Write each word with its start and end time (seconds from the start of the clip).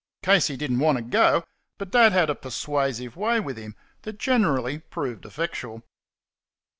Casey 0.23 0.57
did 0.57 0.71
n't 0.71 0.79
want 0.79 0.97
to 0.97 1.03
go; 1.03 1.43
but 1.77 1.91
Dad 1.91 2.11
had 2.11 2.31
a 2.31 2.33
persuasive 2.33 3.15
way 3.15 3.39
with 3.39 3.55
him 3.55 3.75
that 4.01 4.17
generally 4.17 4.79
proved 4.79 5.27
effectual. 5.27 5.83